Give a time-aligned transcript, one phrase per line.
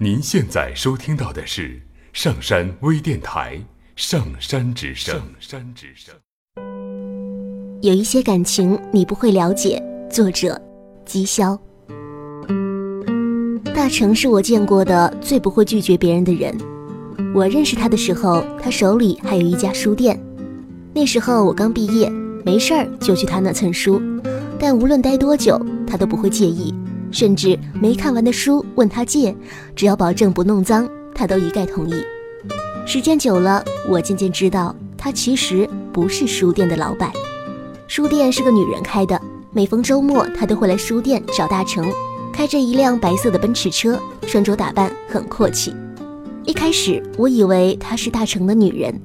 [0.00, 3.56] 您现在收听到的是上山微电台
[3.96, 5.12] 《上山之声》。
[5.18, 6.14] 上山之声。
[7.80, 9.82] 有一些感情你不会了解。
[10.08, 10.56] 作者：
[11.04, 11.58] 姬潇。
[13.74, 16.56] 大成是我见过的最不会拒绝别人的人。
[17.34, 20.16] 我认识他的时候，他手里还有一家书店。
[20.94, 22.08] 那时候我刚毕业，
[22.44, 24.00] 没事儿就去他那蹭书，
[24.60, 26.72] 但无论待多久，他都不会介意。
[27.10, 29.34] 甚至没看完的书问他借，
[29.74, 31.94] 只要保证不弄脏，他都一概同意。
[32.86, 37.10] 时间久了，我渐渐知道他其实不是书店的老板。
[37.86, 39.20] 书店是个女人开的，
[39.52, 41.90] 每逢周末他都会来书店找大成，
[42.32, 45.74] 开着一辆白色的奔驰车，穿着打扮很阔气。
[46.44, 48.98] 一开始我以为她是大成的女人，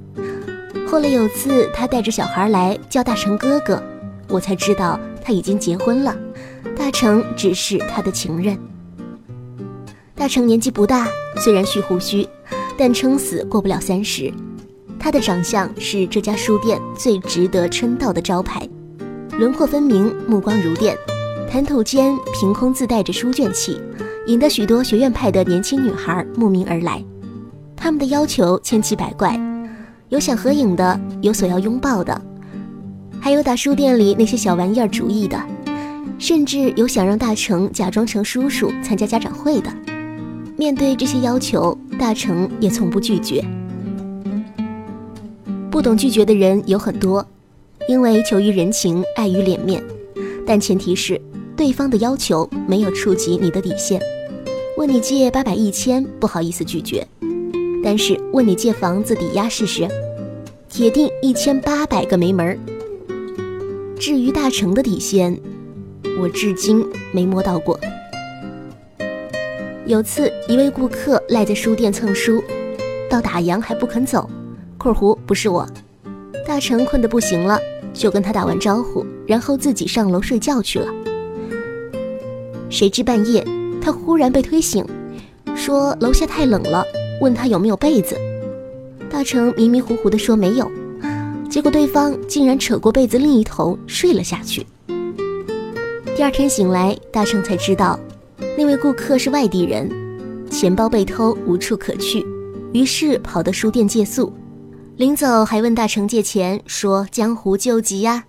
[0.88, 3.82] 后来有次他带着小孩来叫大成哥哥，
[4.30, 6.16] 我才知道他已经结婚了。
[6.76, 8.58] 大成只是他的情人。
[10.16, 12.28] 大成年纪不大，虽然蓄胡须，
[12.78, 14.32] 但撑死过不了三十。
[15.00, 18.68] 他的长相是这家书店最值得称道的招牌，
[19.38, 20.98] 轮廓分明，目光如电，
[21.50, 23.82] 谈吐间凭空自带着书卷气，
[24.28, 27.04] 引得许多学院派的年轻女孩慕名而来。
[27.76, 29.38] 他们的要求千奇百怪，
[30.08, 32.22] 有想合影的，有索要拥抱的，
[33.20, 35.38] 还有打书店里那些小玩意儿主意的。
[36.20, 39.70] 甚至有想让大成假装成叔叔参加家长会的。
[40.56, 43.44] 面对这些要求，大成也从不拒绝。
[45.72, 47.28] 不懂拒绝的人有很多，
[47.90, 49.84] 因为求于人情，碍于脸面。
[50.46, 51.20] 但前提是
[51.58, 54.00] 对方的要求没有触及你的底线。
[54.78, 57.04] 问你借八百一千，不好意思拒绝；
[57.84, 59.88] 但是问你借房子抵押试试，
[60.70, 62.58] 铁定一千八百个没门儿。
[63.98, 65.40] 至于大成的底线。
[66.20, 67.80] 我至今没摸到过。
[69.86, 72.44] 有次，一位顾客赖在书店蹭书，
[73.10, 74.30] 到打烊还不肯走。
[74.78, 75.68] 括弧不是我，
[76.48, 77.60] 大成困得不行了，
[77.94, 80.88] 就跟他打完招呼，然后自己上楼睡觉去了。
[82.70, 83.46] 谁知半夜，
[83.82, 84.86] 他忽然被推醒，
[85.56, 86.84] 说楼下太冷了，
[87.22, 88.18] 问他有没有被子。
[89.10, 90.72] 大成迷迷糊糊地说没有，
[91.50, 94.66] 结果对方竟然扯过被子另一头睡了下去。
[96.16, 98.00] 第二天醒来，大成才知道，
[98.56, 99.90] 那位顾客是外地人，
[100.48, 102.24] 钱包被偷，无处可去，
[102.72, 104.32] 于是跑到书店借宿。
[104.98, 108.24] 临走还问大成借钱，说江湖救急呀。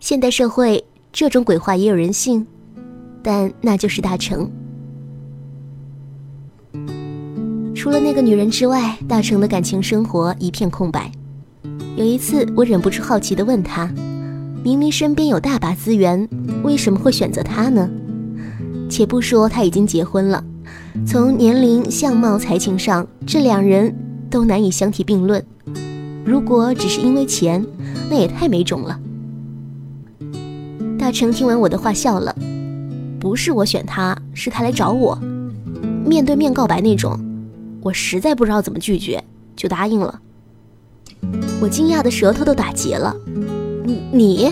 [0.00, 0.82] 现代社会
[1.12, 2.46] 这种鬼话也有人信，
[3.22, 4.50] 但那就是大成。
[7.74, 11.12] 除了那个女人之外，大成的感情生活一片空白。
[11.96, 13.92] 有一次，我忍不住好奇地问他。
[14.64, 16.26] 明明身边有大把资源，
[16.62, 17.86] 为什么会选择他呢？
[18.88, 20.42] 且不说他已经结婚了，
[21.06, 23.94] 从年龄、相貌、才情上，这两人
[24.30, 25.44] 都难以相提并论。
[26.24, 27.62] 如果只是因为钱，
[28.08, 28.98] 那也太没种了。
[30.98, 32.34] 大成听完我的话笑了，
[33.20, 35.14] 不是我选他，是他来找我，
[36.06, 37.20] 面对面告白那种，
[37.82, 39.22] 我实在不知道怎么拒绝，
[39.54, 40.22] 就答应了。
[41.60, 43.14] 我惊讶的舌头都打结了。
[44.12, 44.50] 你，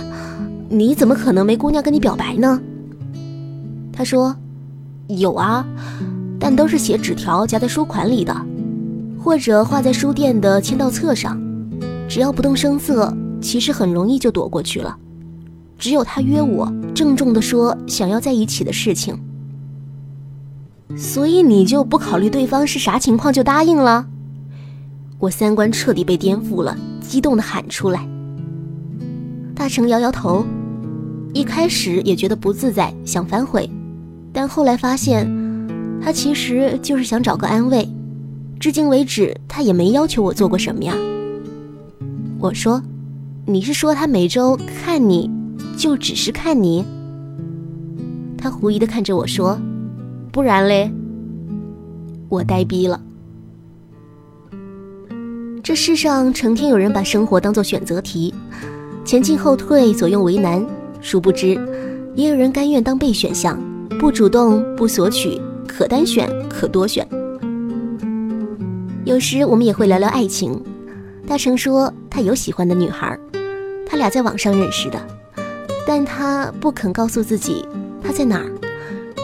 [0.68, 2.60] 你怎么可能没姑娘跟你表白呢？
[3.92, 4.34] 他说
[5.08, 5.66] ：“有啊，
[6.38, 8.34] 但都是写纸条夹在书款里的，
[9.18, 11.40] 或者画在书店的签到册上。
[12.08, 14.96] 只要不动声色，其实很容易就躲过去了。
[15.78, 19.18] 只有他约我，郑重地说想要在一起的事情。
[20.94, 24.06] 所以你就不考虑对方是啥情况就答应了？”
[25.18, 28.06] 我三观彻底被颠覆了，激动地喊出来。
[29.62, 30.44] 大成摇摇头，
[31.32, 33.70] 一开始也觉得不自在，想反悔，
[34.32, 35.24] 但后来发现，
[36.02, 37.88] 他其实就是想找个安慰。
[38.58, 40.96] 至今为止，他也没要求我做过什么呀。
[42.40, 42.82] 我说
[43.46, 45.30] ：“你是说他每周看你
[45.76, 46.84] 就只是看你？”
[48.36, 49.56] 他狐疑的看着我说
[50.32, 50.90] ：“不然嘞？”
[52.28, 53.00] 我呆逼了。
[55.62, 58.34] 这世上成天有人把生活当做选择题。
[59.04, 60.64] 前进后退，左右为难。
[61.00, 61.58] 殊不知，
[62.14, 63.60] 也有人甘愿当备选项，
[63.98, 67.06] 不主动，不索取，可单选，可多选。
[69.04, 70.62] 有时我们也会聊聊爱情。
[71.26, 73.18] 大成说他有喜欢的女孩，
[73.86, 75.00] 他俩在网上认识的，
[75.86, 77.66] 但他不肯告诉自己
[78.02, 78.50] 他在哪儿，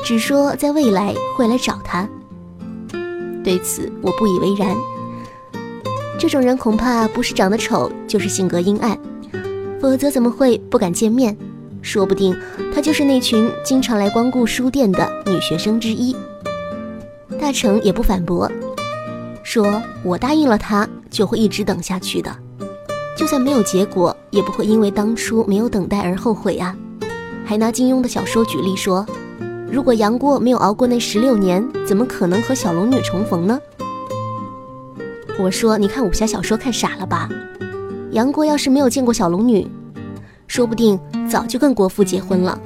[0.04, 2.08] 只说在未来会来找他。
[3.44, 4.76] 对此我不以为然。
[6.18, 8.98] 这种人恐怕不是长得丑，就是性格阴暗。
[9.80, 11.36] 否则怎么会不敢见面？
[11.80, 12.36] 说不定
[12.74, 16.14] 她就是那群经常来光顾书店的女学生之一。
[17.40, 18.50] 大成也不反驳，
[19.44, 22.36] 说我答应了他，就会一直等下去的，
[23.16, 26.76] 就算没有结果，也不会因为当初没有等待而后悔啊。
[27.44, 29.06] 还拿金庸的小说举例说，
[29.70, 33.58] 如果杨过没有熬过那十六年，怎么可能和小龙女重逢呢？
[35.38, 37.28] 我说，你看武侠小说看傻了吧？
[38.10, 39.66] 杨过要是没有见过小龙女，
[40.46, 40.98] 说不定
[41.30, 42.58] 早就跟国父结婚了。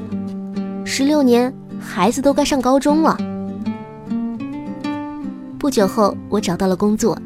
[0.84, 3.16] 十六年，孩子都该上高中了。
[5.58, 7.18] 不久后，我找到了工作，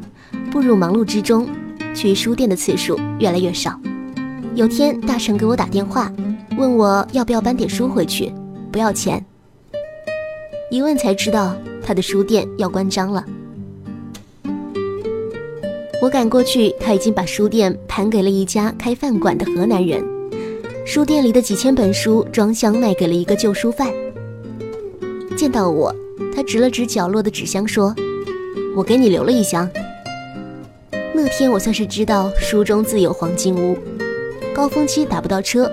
[0.51, 1.47] 步入忙碌之中，
[1.93, 3.79] 去书店的次数越来越少。
[4.55, 6.11] 有天，大成给我打电话。
[6.57, 8.33] 问我要不要搬点书回去，
[8.71, 9.23] 不要钱。
[10.71, 13.23] 一问才知道他的书店要关张了。
[15.99, 20.03] 我赶过去，他已经把书店盘给了一家开饭馆的河南人。
[20.85, 23.91] 书店里的几千本书装箱卖给了一个旧书贩。
[25.35, 25.93] 见到我，
[26.35, 27.95] 他指了指角落的纸箱，说
[28.75, 29.69] ：“我给你留了一箱。”
[31.13, 33.75] 那天我算是知道书中自有黄金屋。
[34.53, 35.69] 高峰期打不到车。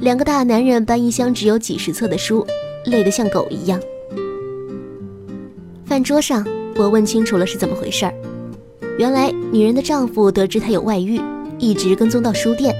[0.00, 2.46] 两个大男人搬一箱只有几十册的书，
[2.86, 3.80] 累得像狗一样。
[5.84, 8.14] 饭桌上，我问清楚了是怎么回事儿。
[8.96, 11.20] 原来女人的丈夫得知她有外遇，
[11.58, 12.74] 一直跟踪到书店，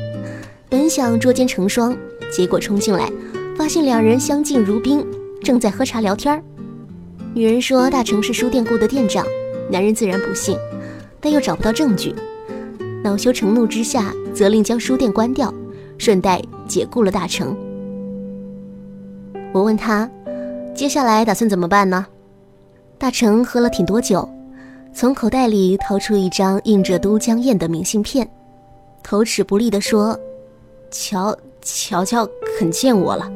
[0.69, 1.97] 本想捉奸成双，
[2.31, 3.11] 结果冲进来，
[3.57, 5.05] 发现两人相敬如宾，
[5.43, 6.43] 正在喝茶聊天儿。
[7.35, 9.27] 女人说大成是书店雇的店长，
[9.71, 10.57] 男人自然不信，
[11.21, 12.15] 但又找不到证据，
[13.03, 15.53] 恼羞成怒之下，责令将书店关掉。
[15.97, 17.57] 顺带解雇了大成。
[19.53, 20.11] 我问他，
[20.75, 22.05] 接下来打算怎么办呢？
[22.99, 24.29] 大成喝了挺多酒，
[24.96, 28.31] 从口袋里掏出一张印着都江堰的明信片，
[29.02, 30.17] 口齿不利地说
[30.88, 32.25] ：“乔乔乔
[32.56, 33.29] 肯见我了。”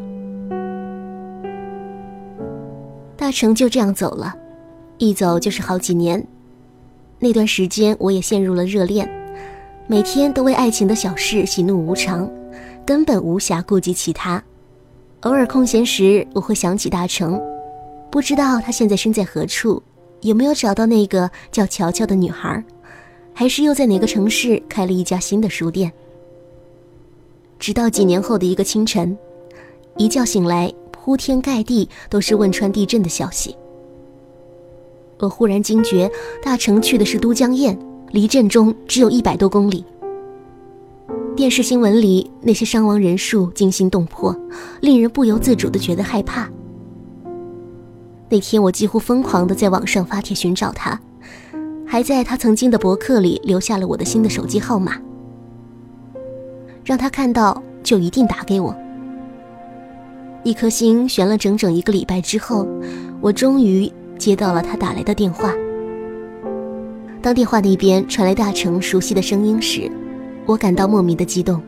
[3.19, 4.33] 大成就这样走了，
[4.99, 6.25] 一走就是好几年。
[7.19, 9.11] 那段时间，我也陷入了热恋，
[9.89, 12.31] 每天都为爱情的小事喜怒无常。
[12.87, 14.41] 根本无暇顾及其他，
[15.23, 17.39] 偶尔空闲时，我会想起大成，
[18.11, 19.83] 不知道他现在身在何处，
[20.21, 22.65] 有没有找到那个叫乔乔的女孩，
[23.33, 25.93] 还是又在哪个城市开了一家新的书店。
[27.59, 29.17] 直到几年后的一个清晨，
[29.97, 33.57] 一觉醒来，铺天盖地都是汶川地震的消息，
[35.19, 36.11] 我忽然惊觉，
[36.43, 37.77] 大成去的是都江堰，
[38.11, 39.85] 离震中只有一百多公里。
[41.35, 44.37] 电视新闻里那些伤亡人数惊心动魄，
[44.81, 46.51] 令人不由自主地觉得害怕。
[48.31, 51.01] 那天我几乎疯狂地在网上发帖寻找他，
[51.87, 54.97] 还在他曾经的博客里留下了我的新的手机号码，
[56.85, 58.77] 让他看到就一定打给我。
[60.45, 62.69] 一颗心悬了整整一个礼拜之后，
[63.21, 65.53] 我终于接到了他打来的电话。
[67.21, 69.91] 当电话那边传来大成熟悉的声音时，
[70.47, 71.61] 我感到莫名的激动，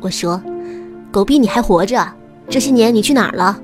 [0.00, 0.40] 我说
[1.10, 2.06] ：“狗逼，你还活着？
[2.48, 3.60] 这些年你去哪儿了？”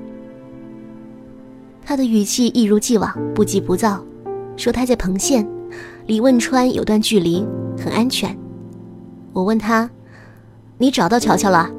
[1.85, 4.03] 他的语气一如既往，不急不躁，
[4.57, 5.47] 说他在彭县，
[6.07, 7.45] 离汶川有段距离，
[7.77, 8.35] 很安全。
[9.31, 9.89] 我问他
[10.79, 11.69] ：“你找到乔乔了？”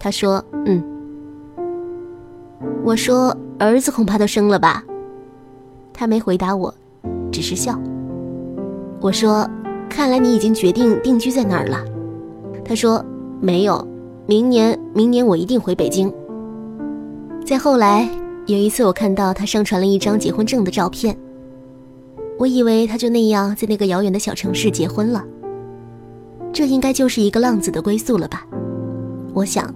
[0.00, 0.82] 他说：“嗯。”
[2.84, 4.82] 我说：“儿子恐怕都生了吧？”
[5.94, 6.74] 他没回答我，
[7.30, 7.78] 只是笑。
[9.00, 9.48] 我说。
[9.86, 11.78] 看来你已经决定定居在那儿了，
[12.64, 13.04] 他说
[13.40, 13.86] 没有，
[14.26, 16.12] 明年明年我一定回北京。
[17.44, 18.08] 再后来
[18.46, 21.16] 有一次，我看到他上传了一张结婚证的照片，
[22.38, 25.24] 我以为他就那样在那个遥远的小城市结婚了，
[26.52, 28.46] 这应该就是一个浪子的归宿了吧？
[29.32, 29.74] 我想，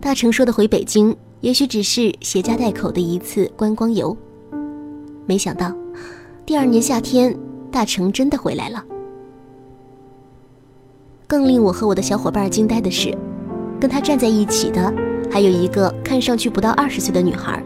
[0.00, 4.16] 大成说的回北京，也许只是携家带口的一次观光游。
[5.24, 5.72] 没想到，
[6.44, 7.38] 第二年夏天，
[7.70, 8.84] 大成真的回来了。
[11.28, 13.16] 更令我和我的小伙伴惊呆的是，
[13.78, 14.92] 跟他站在一起的
[15.30, 17.62] 还有一个看上去不到二十岁的女孩，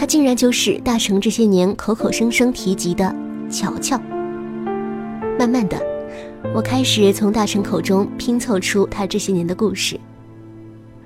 [0.00, 3.14] 她竟然就是大成这些年口口声声提及的
[3.50, 4.00] 乔乔。
[5.38, 5.78] 慢慢的，
[6.54, 10.00] 我开始从大成口中拼凑出他这些年的故事。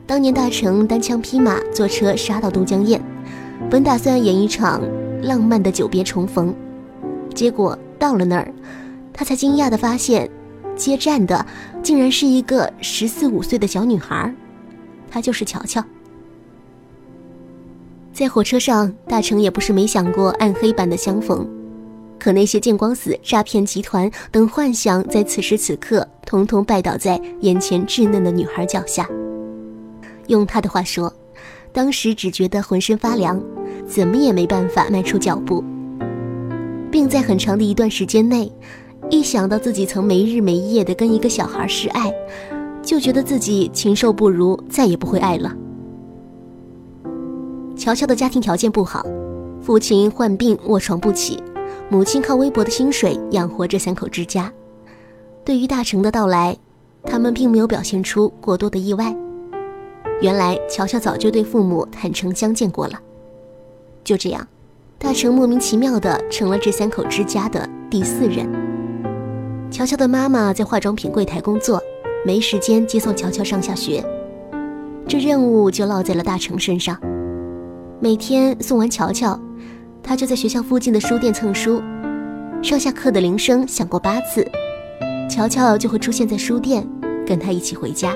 [0.07, 3.01] 当年大成单枪匹马坐车杀到都江堰，
[3.69, 4.81] 本打算演一场
[5.23, 6.55] 浪漫的久别重逢，
[7.35, 8.55] 结果到了那儿，
[9.13, 10.31] 他才惊讶地发现。
[10.77, 11.45] 接站的
[11.83, 14.33] 竟然是一个十四五岁的小女孩，
[15.11, 15.85] 她就是乔乔。
[18.15, 21.45] 在火车上，大成也不是没想过暗黑般的相逢，
[22.17, 29.05] 可那些见光死、诈骗集团等幻想，在此时此刻，统统拜倒在眼前稚嫩的女孩脚下。
[30.29, 31.13] 用他的话说，
[31.73, 33.43] 当时只觉得浑身发凉，
[33.85, 35.65] 怎么也没办法迈出脚步。
[36.93, 38.49] 并在很长的一段时间内，
[39.11, 42.13] 一想到自己曾没日没夜的跟一个小孩示爱，
[42.81, 45.53] 就觉得自己禽兽不如，再也不会爱了。
[47.77, 49.05] 乔乔的家庭条件不好，
[49.61, 51.43] 父亲患病卧床不起，
[51.89, 54.53] 母亲靠微薄的薪水养活这三口之家。
[55.45, 56.57] 对于大成的到来，
[57.03, 59.15] 他们并没有表现出过多的意外。
[60.21, 62.99] 原来乔乔早就对父母坦诚相见过了。
[64.05, 64.47] 就这样，
[64.99, 68.49] 大成莫名其妙的成了这三口之家的第四人。
[69.71, 71.83] 乔乔的妈妈在化妆品柜台工作，
[72.25, 74.03] 没时间接送乔乔上下学，
[75.09, 76.97] 这任务就落在了大成身上。
[78.05, 79.41] 每天送完乔乔，
[80.03, 81.83] 他就在学校附近的书店蹭书。
[82.63, 84.47] 上下课的铃声响过八次，
[85.27, 86.87] 乔乔就会出现在书店，
[87.27, 88.15] 跟他一起回家。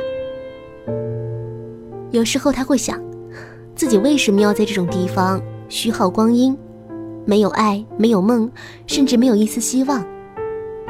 [2.11, 3.00] 有时候他会想，
[3.75, 5.40] 自己为什么要在这种地方
[5.71, 6.54] 虚耗光阴？
[7.25, 8.50] 没有爱，没有梦，
[8.87, 10.04] 甚至没有一丝希望，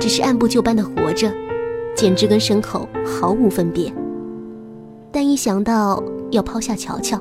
[0.01, 1.33] 只是按部就班的活着，
[1.95, 3.95] 简直跟牲口毫无分别。
[5.13, 6.03] 但一想到
[6.33, 7.17] 要抛下乔乔，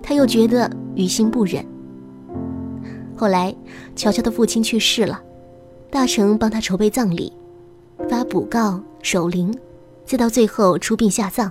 [0.00, 1.64] 他又觉得于心不忍。
[3.16, 3.54] 后来，
[3.94, 5.22] 乔乔的父亲去世了，
[5.90, 7.32] 大成帮他筹备葬礼，
[8.08, 9.56] 发卜告、守灵，
[10.04, 11.50] 再到最后出殡下葬。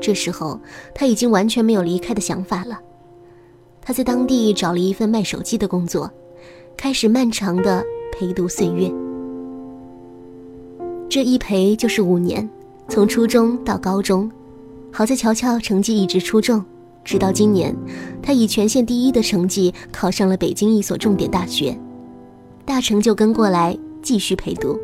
[0.00, 0.58] 这时候，
[0.94, 2.80] 他已经完全没有离开的想法了。
[3.82, 6.10] 他在当地找了一份卖手机的工作，
[6.76, 8.90] 开始漫长的陪读岁月。
[11.10, 12.48] 这一陪就是五年，
[12.88, 14.30] 从初中到高中。
[14.90, 16.64] 好在乔乔成绩一直出众。
[17.04, 17.76] 直到今年，
[18.22, 21.76] 他以全县第一的成绩考上了北京一所重点大学，
[22.64, 24.78] 大成就跟过来继续陪读。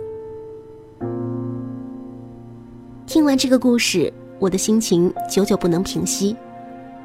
[3.06, 6.37] 听完这个故事，我的心情久久不能平息，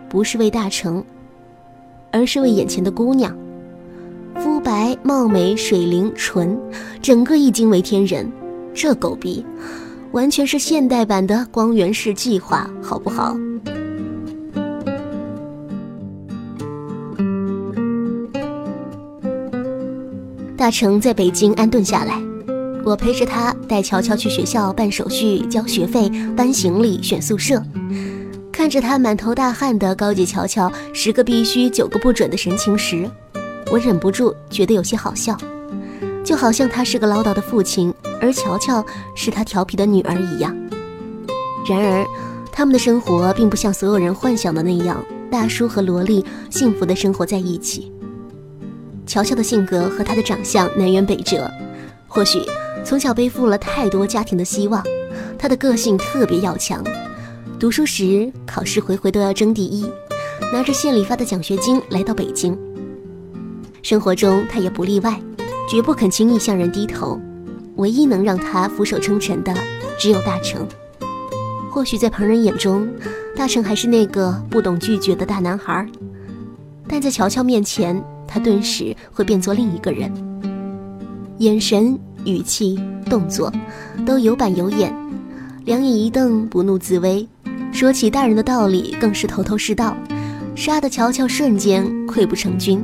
[0.10, 1.04] 不是为大成，
[2.12, 3.36] 而是为眼前的姑娘，
[4.36, 6.60] 肤白貌美、水灵纯，
[7.02, 8.30] 整个一惊为天人。
[8.74, 9.46] 这狗逼，
[10.12, 13.38] 完全是现代版的光源氏计划，好不好？
[20.64, 22.18] 大成在北京安顿下来，
[22.86, 27.62] 我陪着他带乔乔去学校办手续、交学费、搬行李、选宿舍，
[28.50, 33.12] 看着他满头大汗的高级乔乔十个必须九个不准的神情时，
[33.74, 35.38] 我忍不住觉得有些好笑，
[36.24, 38.82] 就好像他是个唠叨的父亲，而乔乔
[39.16, 40.56] 是他调皮的女儿一样。
[41.68, 42.08] 然而，
[42.54, 47.92] 他们的生活并不像所有人幻想的那样，大叔和萝莉幸福的生活在一起。
[49.14, 51.48] 乔乔的性格和她的长相南辕北辙，
[52.08, 52.42] 或许
[52.84, 54.84] 从小背负了太多家庭的希望，
[55.38, 56.84] 她的个性特别要强。
[57.60, 59.88] 读书时考试回回都要争第一，
[60.52, 62.58] 拿着县里发的奖学金来到北京。
[63.84, 65.22] 生活中她也不例外，
[65.70, 67.22] 绝不肯轻易向人低头。
[67.76, 69.54] 唯一能让她俯首称臣的，
[70.00, 70.68] 只有大成。
[71.70, 72.90] 或许在旁人眼中，
[73.36, 75.88] 大成还是那个不懂拒绝的大男孩，
[76.88, 78.04] 但在乔乔面前。
[78.28, 80.12] 他顿时会变作另一个人，
[81.38, 83.52] 眼神、语气、动作
[84.06, 84.94] 都有板有眼，
[85.66, 87.28] 两眼一瞪，不怒自威。
[87.72, 89.98] 说起大人的道理，更是头头是道，
[90.56, 92.84] 杀得乔乔瞬间溃不成军。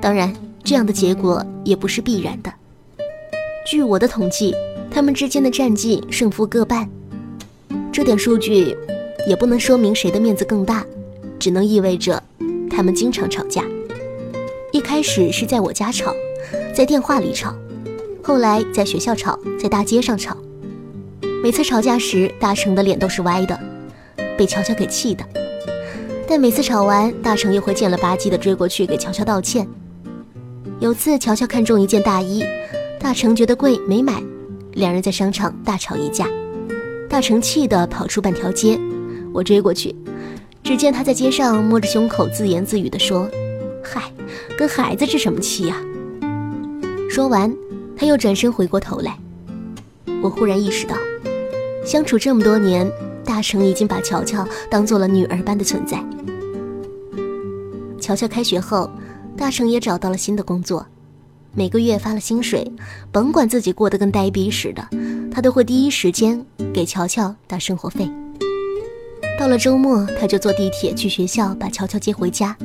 [0.00, 0.32] 当然，
[0.64, 2.52] 这样的结果也不是必然的。
[3.64, 4.54] 据我的统计，
[4.90, 6.88] 他们之间的战绩胜负各半。
[7.92, 8.76] 这点数据
[9.26, 10.84] 也不能说明谁的面子更大，
[11.38, 12.22] 只能意味着
[12.68, 13.64] 他们经常吵架。
[14.76, 16.14] 一开始是在我家吵，
[16.74, 17.56] 在电话里吵，
[18.22, 20.36] 后来在学校吵，在大街上吵。
[21.42, 23.58] 每次吵架时，大成的脸都是歪的，
[24.36, 25.24] 被乔乔给气的。
[26.28, 29.66] 但每次吵完，大成又会贱了吧唧的追过去给乔乔道歉。
[30.78, 32.44] 有次乔乔看中一件大衣，
[33.00, 34.22] 大成觉得贵没买，
[34.72, 36.28] 两人在商场大吵一架。
[37.08, 38.78] 大成气得跑出半条街，
[39.32, 39.96] 我追过去，
[40.62, 43.26] 只见他在街上摸着胸口自言自语地说。
[43.82, 44.02] 嗨，
[44.56, 45.76] 跟孩子置什么气呀？
[47.10, 47.54] 说完，
[47.96, 49.18] 他又转身回过头来。
[50.22, 50.96] 我忽然意识到，
[51.84, 52.90] 相处这么多年，
[53.24, 56.02] 大成已经把乔乔当做了女儿般的存在。
[58.00, 58.90] 乔乔开学后，
[59.36, 60.86] 大成也找到了新的工作，
[61.52, 62.72] 每个月发了薪水，
[63.12, 64.88] 甭管自己过得跟呆逼似的，
[65.30, 68.10] 他都会第一时间给乔乔打生活费。
[69.38, 72.56] 到了周末，他就坐地铁去学校把乔乔接回家。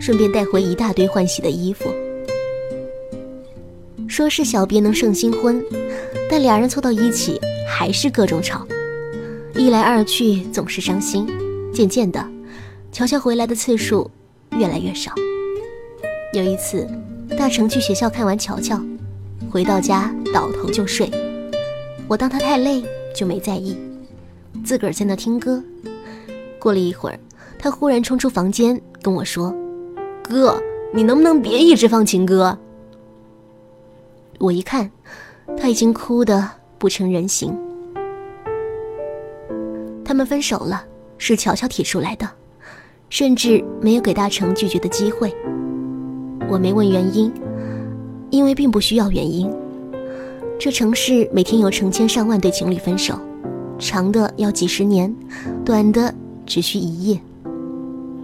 [0.00, 1.90] 顺便带回一大堆换洗的衣服。
[4.08, 5.62] 说是小别能胜新婚，
[6.28, 7.38] 但俩人凑到一起
[7.68, 8.66] 还是各种吵，
[9.54, 11.28] 一来二去总是伤心。
[11.72, 12.26] 渐渐的，
[12.90, 14.10] 乔乔回来的次数
[14.58, 15.12] 越来越少。
[16.34, 16.86] 有一次，
[17.38, 18.82] 大成去学校看完乔乔，
[19.48, 21.08] 回到家倒头就睡。
[22.08, 22.82] 我当他太累，
[23.14, 23.76] 就没在意，
[24.64, 25.62] 自个儿在那听歌。
[26.58, 27.18] 过了一会儿，
[27.56, 29.54] 他忽然冲出房间跟我说
[30.30, 30.62] ：“哥，
[30.94, 32.56] 你能不能别一直放情歌？”
[34.38, 34.90] 我一看，
[35.58, 37.54] 他已经哭得不成人形。
[40.04, 40.84] 他们分手了，
[41.18, 42.28] 是乔乔提出来的，
[43.08, 45.34] 甚至没有给大成拒绝的机会。
[46.48, 47.32] 我没问原因，
[48.30, 49.52] 因为并不需要原因。
[50.58, 53.18] 这城市每天有成千上万对情侣分手，
[53.78, 55.14] 长的要几十年，
[55.64, 56.14] 短的
[56.46, 57.20] 只需一夜。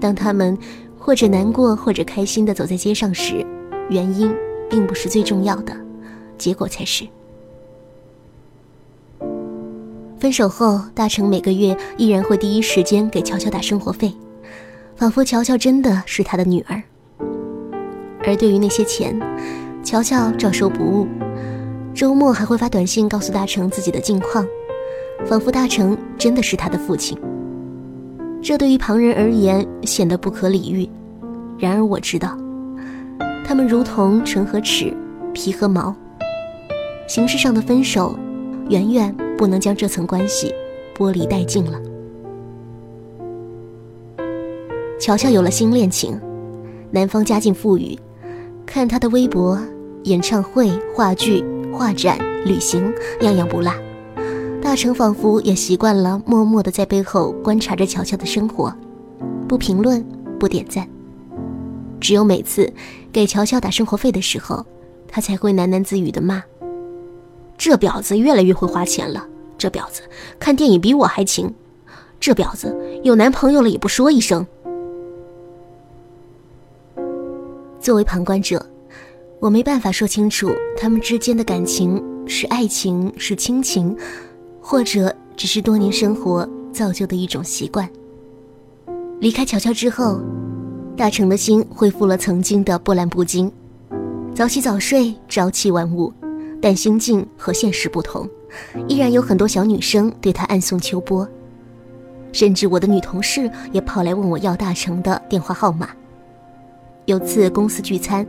[0.00, 0.56] 当他们
[1.06, 3.46] 或者难过或者开心的走在街上时，
[3.88, 4.34] 原因
[4.68, 5.72] 并不是最重要的，
[6.36, 7.06] 结果才是。
[10.18, 14.12] 分手后，大成每个月依然会第一时间给乔乔打生活费，
[14.96, 16.82] 仿佛乔乔真的是他的女儿。
[18.24, 19.16] 而对于那些钱，
[19.84, 21.06] 乔乔照收不误，
[21.94, 24.44] 周末还会发短信告诉大成自己的近况，
[25.24, 27.16] 仿佛大成真的是他的父亲。
[28.42, 30.88] 这对于旁人而言显得不可理喻，
[31.58, 32.36] 然而我知道，
[33.44, 34.92] 他们如同唇和齿，
[35.32, 35.94] 皮和毛。
[37.08, 38.16] 形式上的分手，
[38.68, 39.14] 远远。
[39.36, 40.50] 不能将这层关系
[40.96, 41.78] 剥离殆尽了。
[44.98, 46.18] 乔乔有了新恋情，
[46.90, 47.98] 男方家境富裕，
[48.64, 49.60] 看他的微博，
[50.04, 52.90] 演唱会、话剧、画展、旅行，
[53.20, 53.70] 样样不落。
[54.66, 58.74] 大成仿佛也习惯了默默的在背后观察着乔乔的生活，
[59.46, 60.04] 不评论，
[60.40, 60.84] 不点赞。
[62.00, 62.70] 只有每次
[63.12, 64.66] 给乔乔打生活费的时候，
[65.06, 66.42] 他才会喃喃自语的骂。
[67.56, 69.24] 这婊子越来越会花钱了。
[69.56, 70.02] 这婊子
[70.36, 71.48] 看电影比我还勤。
[72.18, 74.44] 这婊子有男朋友了也不说一声。
[77.80, 78.66] 作为旁观者，
[79.38, 83.96] 我没办法说清楚他们之间的感情是爱情是亲情，
[84.68, 87.88] 或者只是多年生活造就的一种习惯。
[89.20, 90.20] 离开乔乔之后，
[90.96, 93.50] 大成的心恢复了曾经的波澜不惊，
[94.34, 96.12] 早起早睡，朝气晚舞。
[96.60, 98.28] 但心境和现实不同，
[98.88, 101.28] 依然有很多小女生对他暗送秋波，
[102.32, 105.90] 甚至我的女同事也跑来问我要大成的电话号码。
[107.04, 108.26] 有次公司聚餐，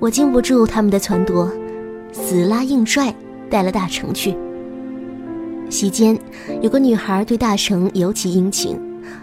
[0.00, 1.48] 我经不住他们的撺掇，
[2.10, 3.14] 死拉硬拽
[3.48, 4.36] 带了大成去。
[5.70, 6.18] 席间，
[6.60, 8.76] 有个女孩对大成尤其殷勤，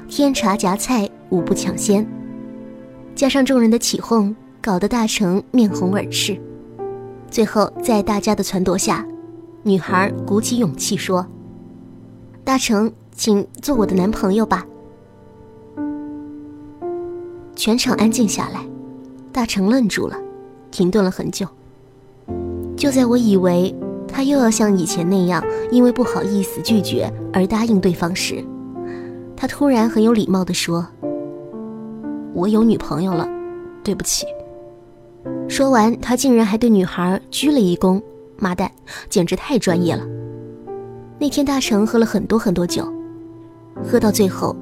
[0.08, 2.08] 添茶夹菜无不抢先，
[3.14, 6.40] 加上众人的起哄，搞得大成面红耳赤。
[7.30, 9.06] 最后，在大家的撺掇下，
[9.64, 11.28] 女孩鼓起勇气说
[12.46, 14.66] ：“大成，请做我的男朋友吧。”
[17.58, 18.66] 全场安静下来，
[19.34, 20.18] 大成愣住了，
[20.72, 21.46] 停顿了很久。
[22.78, 23.76] 就在我以为
[24.08, 28.44] 他又要像以前那样，因为不好意思拒绝而答应对方时，
[29.36, 30.88] 他突然很有礼貌地说
[32.34, 33.28] ：“我有女朋友了，
[33.84, 34.26] 对不起。”
[35.48, 38.02] 说完，他竟然还对女孩鞠了一躬，
[38.38, 38.72] 妈蛋，
[39.10, 40.04] 简直太专业了。
[41.20, 42.88] 那天大成喝了很多很多酒，
[43.84, 44.56] 喝到最后，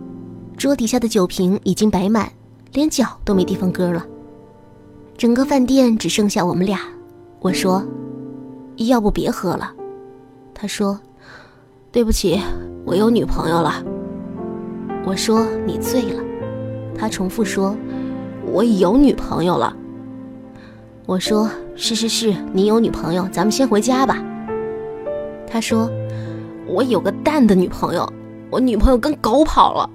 [0.58, 2.32] 桌底下的酒瓶已经摆满，
[2.74, 4.06] 连脚都没地方搁了。
[5.18, 6.80] 整个饭店只剩下我们俩。
[7.40, 7.84] 我说
[8.78, 9.72] ：“要不别喝了。”
[10.54, 11.00] 他说
[11.92, 12.42] ：“对不起，
[12.86, 13.84] 我有女朋友了。”
[15.06, 16.24] 我说：“你醉了。”
[16.98, 17.76] 他重复说
[18.52, 19.76] ：“我有女朋友了。”
[21.06, 24.24] 我说是是是，你有女朋友，咱们先回家吧。
[25.48, 25.90] 他说
[26.68, 28.12] 我有个蛋的女朋友，
[28.50, 29.90] 我女朋友跟狗跑了。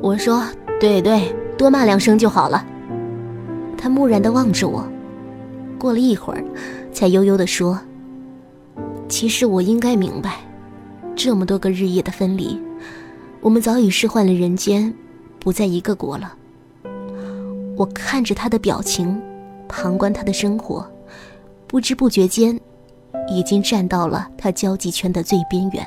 [0.00, 0.42] 我说
[0.80, 2.66] 对对，多骂两声就好了。
[3.78, 4.84] 他木然地望着我，
[5.78, 6.44] 过了一会儿，
[6.92, 7.78] 才悠悠地说
[9.08, 10.40] ：“其实我应该明白，
[11.14, 12.60] 这么多个日夜的分离，
[13.40, 14.94] 我们早已是换了人间，
[15.38, 16.34] 不在一个国了。”
[17.76, 19.20] 我看着他的表情。
[19.74, 20.86] 旁观他的生活，
[21.66, 22.60] 不知不觉间，
[23.26, 25.86] 已经站到了他交际圈的最边缘。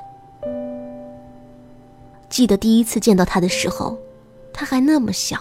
[2.28, 3.96] 记得第一次见到他的时候，
[4.52, 5.38] 他还那么小，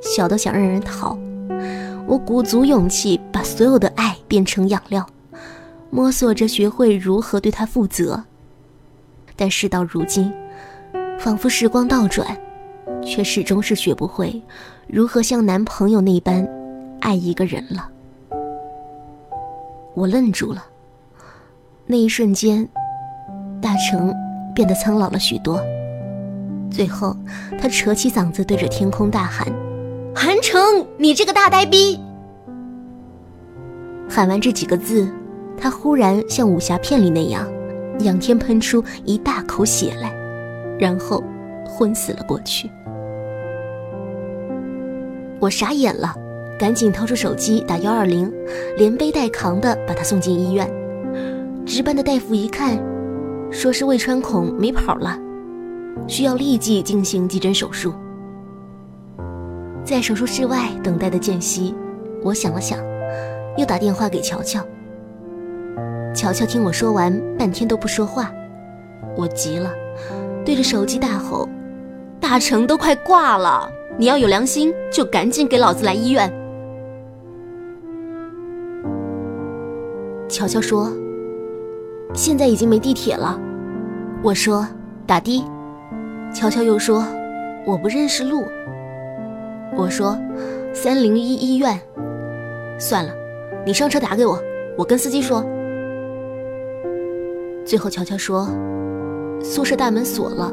[0.00, 1.18] 小到想让人逃。
[2.06, 5.06] 我鼓足勇气，把所有的爱变成养料，
[5.90, 8.24] 摸索着学会如何对他负责。
[9.36, 10.32] 但事到如今，
[11.18, 12.36] 仿佛时光倒转，
[13.02, 14.42] 却始终是学不会
[14.86, 16.46] 如何像男朋友那般。
[17.00, 17.86] 爱一个人了，
[19.94, 20.64] 我愣住了。
[21.86, 22.66] 那一瞬间，
[23.60, 24.10] 大成
[24.54, 25.60] 变得苍老了许多。
[26.70, 27.14] 最后，
[27.60, 29.46] 他扯起嗓子对着天空大喊
[30.14, 31.98] ：“韩城，你这个大呆逼！”
[34.08, 35.08] 喊完这几个字，
[35.58, 37.50] 他忽然像武侠片里那样，
[38.00, 40.14] 仰天喷出一大口血来，
[40.78, 41.22] 然后
[41.66, 42.70] 昏死了过去。
[45.40, 46.14] 我傻眼了，
[46.58, 48.32] 赶紧掏出手机打幺二零，
[48.76, 50.70] 连背带扛的把他送进医院。
[51.66, 52.78] 值班的大夫一看，
[53.50, 55.18] 说是胃穿孔没跑了，
[56.06, 57.92] 需要立即进行急诊手术。
[59.84, 61.74] 在手术室外等待的间隙，
[62.22, 62.78] 我想了想，
[63.58, 64.64] 又打电话给乔乔。
[66.14, 68.32] 乔乔听我说完，半天都不说话。
[69.14, 69.70] 我急了，
[70.42, 71.46] 对着手机大吼
[72.18, 76.32] ：“大成都快挂了！”你要有良心，就赶紧给老子来医院。
[80.28, 80.90] 乔乔说
[82.14, 83.38] ：“现在已经没地铁了。”
[84.24, 84.66] 我说
[85.06, 85.44] ：“打的。”
[86.34, 87.04] 乔乔又说
[87.66, 88.44] ：“我不认识路。”
[89.76, 90.16] 我说
[90.72, 91.80] ：“三零一医院。”
[92.78, 93.12] 算了，
[93.66, 94.40] 你上车打给我，
[94.76, 95.44] 我跟司机说。
[97.64, 98.48] 最后，乔乔说
[99.42, 100.52] ：“宿舍大门锁了。”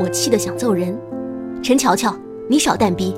[0.00, 0.96] 我气得想揍人。
[1.62, 2.14] 陈乔乔，
[2.48, 3.14] 你少蛋逼，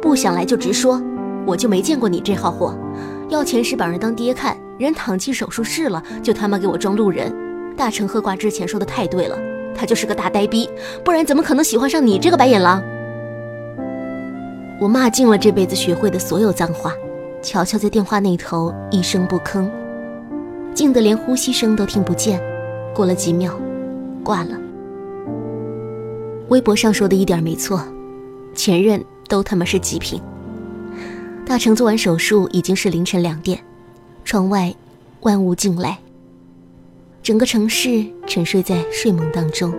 [0.00, 1.02] 不想来就直说，
[1.46, 2.76] 我就没见过你这号货，
[3.28, 7.34] 要钱是把人当爹看，人躺进手术室了，就他妈给我装路人。
[7.76, 9.36] 大成喝挂之前说的太对了，
[9.74, 10.68] 他就是个大呆逼，
[11.04, 12.82] 不然怎么可能喜欢上你这个白眼狼？
[14.80, 16.92] 我骂尽了这辈子学会的所有脏话，
[17.40, 19.70] 乔乔在电话那头一声不吭，
[20.74, 22.40] 静得连呼吸声都听不见。
[22.94, 23.58] 过了几秒，
[24.22, 24.58] 挂了。
[26.48, 27.80] 微博上说的一点没错，
[28.54, 30.20] 前任都他妈是极品。
[31.46, 33.58] 大成做完手术已经是凌晨两点，
[34.24, 34.74] 窗外
[35.20, 35.98] 万物静来，
[37.22, 39.72] 整个城市沉睡在睡梦当中。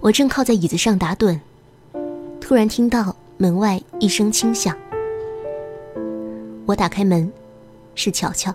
[0.00, 1.38] 我正靠在椅子上打盹，
[2.46, 4.76] 突然听到门外一声轻响。
[6.66, 7.32] 我打开门，
[7.94, 8.54] 是乔乔。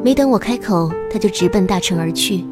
[0.00, 2.44] 没等我开口，他就直奔大成而去。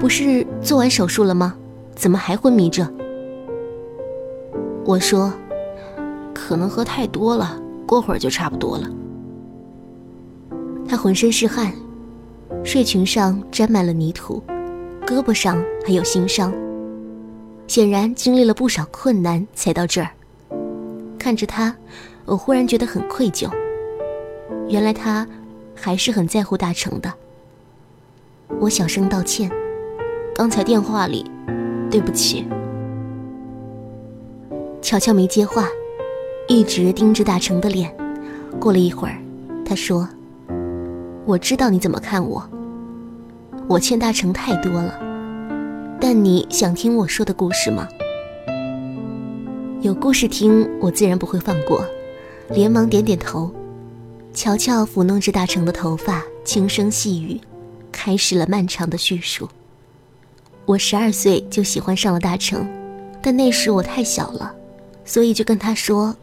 [0.00, 1.54] 不是做完手术了吗？
[1.94, 2.90] 怎么还昏迷着？
[4.86, 5.30] 我说，
[6.32, 8.88] 可能喝太多了，过会儿就差不多了。
[10.88, 11.74] 他浑身是汗，
[12.64, 14.42] 睡裙上沾满了泥土，
[15.06, 16.50] 胳膊上还有新伤，
[17.66, 20.10] 显然经历了不少困难才到这儿。
[21.18, 21.74] 看着他，
[22.24, 23.50] 我忽然觉得很愧疚。
[24.68, 25.26] 原来他
[25.74, 27.12] 还是很在乎大成的。
[28.60, 29.50] 我小声道歉。
[30.34, 31.24] 刚才电话里，
[31.90, 32.44] 对不起。
[34.82, 35.68] 乔乔没接话，
[36.48, 37.94] 一直盯着大成的脸。
[38.58, 39.16] 过了一会儿，
[39.64, 40.08] 他说
[41.24, 42.46] ：“我知道你怎么看我，
[43.68, 45.13] 我欠大成太多了。
[46.06, 47.88] 但你想听我说的故事吗？
[49.80, 51.82] 有故事听，我自然不会放过。”
[52.52, 53.50] 连忙点点头。
[54.34, 57.40] 乔乔抚弄着大成的头发，轻声细语，
[57.90, 59.48] 开始了漫长的叙述。
[60.66, 62.68] 我十二岁就喜欢上了大成，
[63.22, 64.54] 但那时我太小了，
[65.06, 66.14] 所以就跟他说，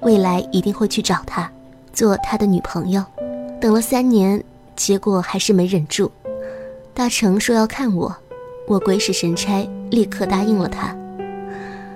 [0.00, 1.50] 未来一定会去找他，
[1.94, 3.02] 做他的女朋友。
[3.58, 4.44] 等了三年，
[4.76, 6.12] 结果还是没忍住。
[6.92, 8.14] 大成说要看我，
[8.66, 10.96] 我鬼使神差，立刻答应了他。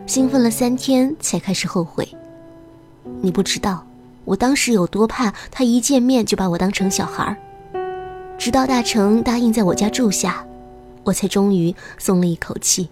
[0.07, 2.07] 兴奋了三天，才开始后悔。
[3.21, 3.85] 你不知道，
[4.25, 7.37] 我当时有多怕他一见面就把我当成小孩
[8.37, 10.45] 直到大成答应在我家住下。
[11.05, 12.87] 我才终于松了一口气。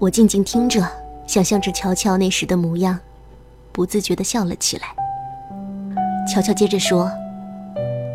[0.00, 0.84] 我静静听着，
[1.24, 2.98] 想象着乔乔那时的模样，
[3.70, 4.88] 不自觉地笑了起来。
[6.26, 7.08] 乔乔接着说：“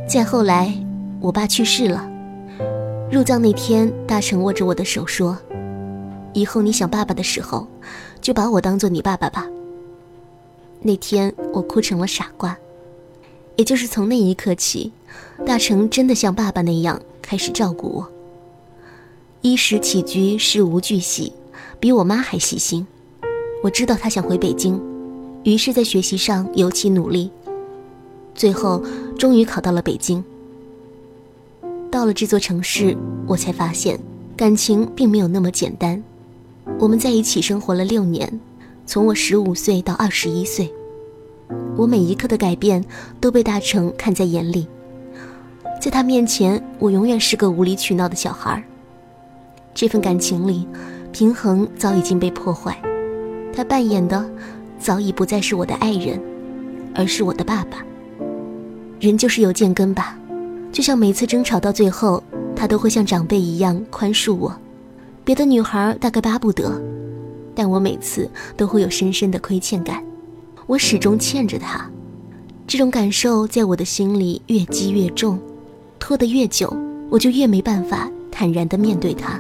[0.06, 0.74] 再后来，
[1.22, 2.06] 我爸去世了。
[3.16, 5.38] 入葬那天，大成握着我的手说
[6.36, 7.66] ：‘以后你想爸爸的时候，
[8.20, 9.48] 就把我当做你爸爸吧。’
[10.84, 12.58] 那天我哭成了傻瓜。
[13.56, 14.92] 也就是从那一刻起，
[15.46, 18.12] 大成真的像爸爸那样开始照顾我。”
[19.40, 21.32] 衣食起居事无巨细，
[21.80, 22.86] 比我妈还细心。
[23.64, 24.78] 我知道他想回北京，
[25.46, 27.32] 于是，在学习上尤其努力。
[28.34, 28.84] 最后，
[29.18, 30.22] 终于考到了北京。
[31.96, 32.94] 到了这座城市，
[33.26, 33.98] 我才发现，
[34.36, 36.04] 感情并没有那么简单。
[36.78, 38.38] 我们在一起生活了六年，
[38.86, 40.70] 从我十五岁到二十一岁，
[41.78, 42.84] 我每一刻的改变
[43.22, 44.68] 都被大成看在眼里。
[45.80, 48.62] 在他面前，我永远是个无理取闹的小孩。
[49.74, 50.68] 这份感情里，
[51.14, 52.78] 平衡早已经被破坏。
[53.56, 54.30] 他扮演的
[54.78, 56.22] 早已不再是我的爱人，
[56.94, 57.78] 而是我的爸爸。
[59.00, 60.20] 人就是有贱根吧，
[60.76, 62.22] 就像每次争吵到最后，
[62.54, 64.54] 他都会像长辈一样宽恕我。
[65.24, 66.70] 别的女孩大概巴不得，
[67.56, 70.04] 但我每次都会有深深的亏欠感。
[70.66, 71.90] 我始终欠着他。
[72.68, 75.40] 这种感受在我的心里越积越重，
[75.98, 76.76] 拖得越久，
[77.10, 79.40] 我就越没办法坦然地面对他。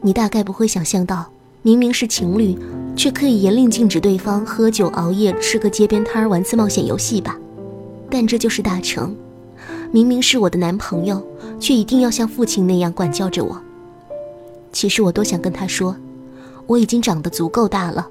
[0.00, 1.30] 你大概不会想象到，
[1.62, 2.58] 明明是情侣，
[2.96, 7.38] 却可以严令禁止对方喝酒、熬夜、吃个街边摊、玩次冒险游戏吧？
[8.10, 9.14] 但这就是大成。
[9.92, 11.20] 明明是我的男朋友，
[11.58, 13.60] 却一定要像父亲那样管教着我。
[14.72, 15.96] 其实我多想跟他说，
[16.66, 18.06] 我已经长得足够大了，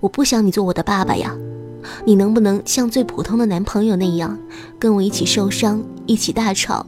[0.00, 1.36] 我不想你做我的爸爸呀。
[2.06, 4.38] 你能不能像最普通的男朋友那样，
[4.78, 6.86] 跟我一起受伤，一起大吵，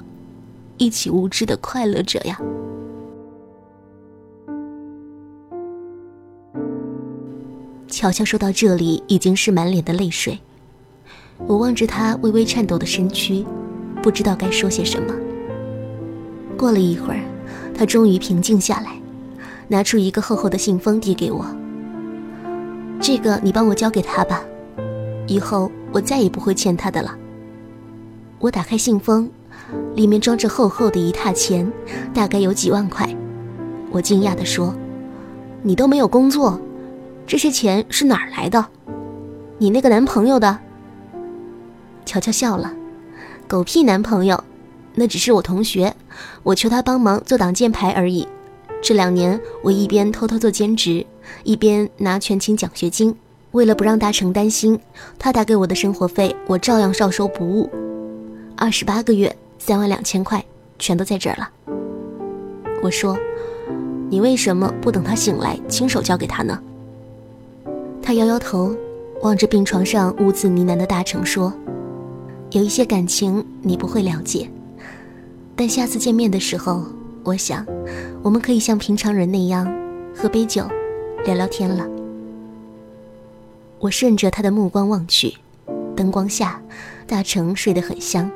[0.79, 2.41] 一起无知的快乐着呀？
[7.89, 10.39] 乔乔说到这里，已经是满脸的泪水。
[11.47, 13.45] 我望着他微微颤抖的身躯，
[14.07, 15.13] 不知道该说些什么。
[16.57, 17.19] 过了一会儿，
[17.77, 18.93] 他终于平静下来，
[19.67, 21.45] 拿出一个厚厚的信封递给我。
[23.01, 24.45] 这个你帮我交给他吧。
[25.27, 27.19] 以后我再也不会欠他的了。
[28.39, 29.29] 我打开信封，
[29.97, 31.69] 里面装着厚厚的一沓钱，
[32.15, 33.13] 大概有几万块。
[33.91, 34.73] 我惊讶地说
[35.65, 36.61] ：“你都没有工作，
[37.27, 38.65] 这些钱是哪儿来的？
[39.59, 40.61] 你那个男朋友的？”
[42.07, 42.73] 乔乔笑了
[43.49, 44.43] ：“狗屁男朋友，
[44.95, 45.95] 那只是我同学，
[46.43, 48.27] 我求他帮忙做挡箭牌而已。
[48.83, 51.07] 这两年我一边偷偷做兼职，
[51.45, 53.15] 一边拿全勤奖学金。”
[53.53, 54.79] 为了不让大成担心，
[55.19, 57.71] 他打给我的生活费，我照样照收不误。
[58.55, 60.45] 二十八个月，三万两千块，
[60.79, 61.49] 全都在这儿了。
[62.83, 63.17] 我说
[64.11, 66.61] ：“你为什么不等他醒来，亲手交给他呢？”
[68.03, 68.77] 他摇摇头，
[69.23, 71.51] 望着病床上兀自呢喃的大成说
[72.57, 74.51] ：“有一些感情你不会了解，
[75.55, 76.87] 但下次见面的时候，
[77.23, 77.67] 我想，
[78.23, 79.71] 我们可以像平常人那样，
[80.15, 80.67] 喝杯酒，
[81.27, 81.87] 聊聊天了。”
[83.79, 85.35] 我顺着他的目光望去，
[85.95, 86.59] 灯光下，
[87.07, 88.31] 大成睡得很香，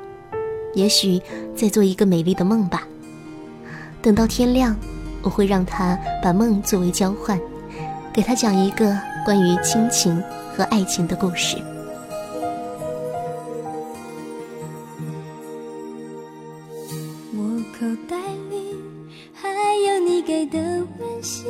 [0.75, 1.19] 也许
[1.57, 2.87] 在做一个美丽的梦吧。
[4.03, 4.77] 等到天亮，
[5.23, 7.41] 我会让他把梦作为交换，
[8.13, 10.23] 给他讲一个关于亲情
[10.55, 11.57] 和爱情的故事。
[21.23, 21.47] 心，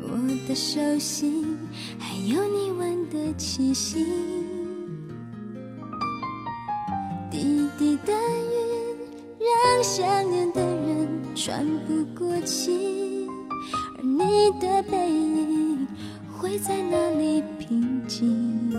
[0.00, 0.08] 我。
[0.46, 1.56] 的手心，
[1.98, 4.04] 还有你吻的气息。
[7.30, 13.26] 滴滴的雨，让想念的人喘不过气。
[13.96, 15.88] 而你的背影，
[16.38, 18.70] 会在哪里平静？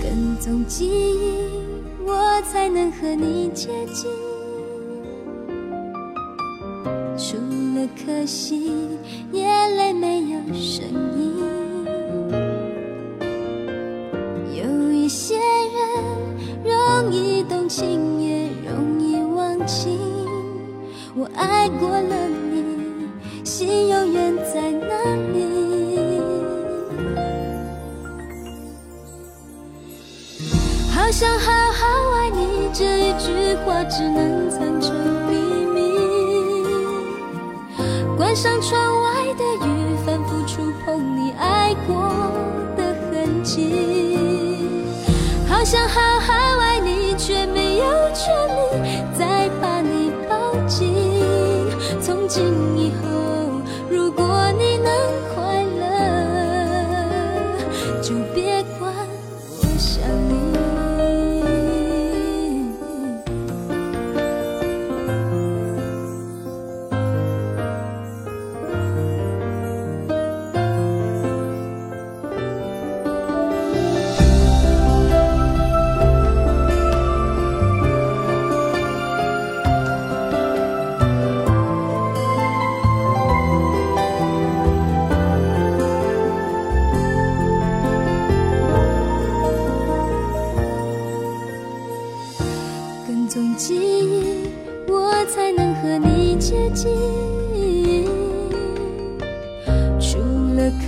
[0.00, 4.23] 跟踪记忆，我才能和你接近。
[7.88, 8.70] 可惜，
[9.32, 10.84] 眼泪没有声
[11.16, 11.34] 音。
[14.54, 15.42] 有一些人
[16.64, 19.98] 容易动情，也容易忘情。
[21.14, 22.64] 我爱过了你，
[23.44, 24.86] 心永远在哪
[25.32, 25.44] 里？
[30.90, 34.33] 好想好好爱你，这一句话只能
[38.34, 42.10] 上窗外的雨，反复触碰你爱过
[42.76, 44.58] 的痕迹。
[45.48, 46.73] 好想好好爱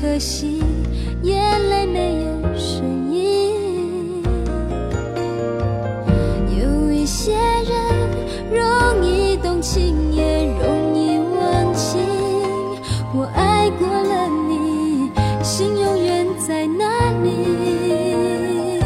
[0.00, 0.62] 可惜
[1.22, 4.22] 眼泪没有声音
[6.60, 7.74] 有一些人
[8.50, 11.98] 容易动情也容易忘记
[13.14, 15.10] 我爱过了你
[15.42, 16.84] 心永远在哪
[17.22, 18.80] 里。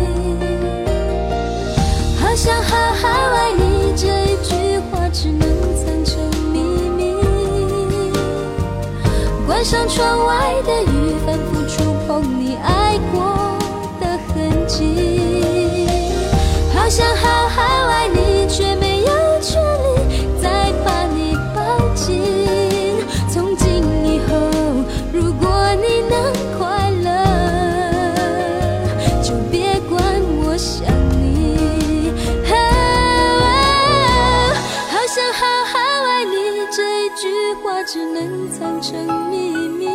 [2.20, 6.60] 好想好好爱你这一句话只能藏成秘
[6.96, 7.14] 密。
[9.46, 10.59] 关上窗外
[37.92, 39.88] 只能藏成秘密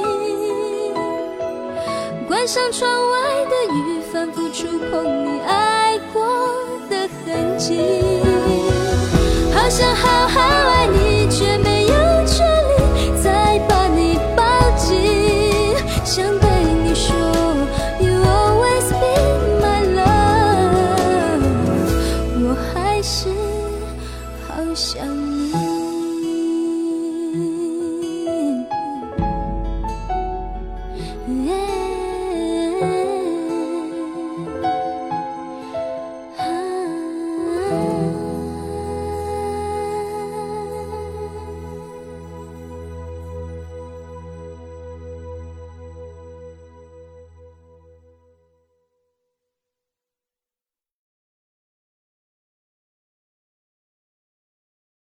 [2.27, 6.27] 关上窗外的雨反复触碰你爱过
[6.89, 7.79] 的痕迹。
[9.53, 11.05] 好想好好爱你